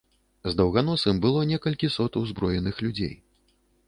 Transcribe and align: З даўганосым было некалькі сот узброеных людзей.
З 0.51 0.51
даўганосым 0.59 1.19
было 1.25 1.43
некалькі 1.51 1.89
сот 1.97 2.17
узброеных 2.21 2.81
людзей. 2.87 3.13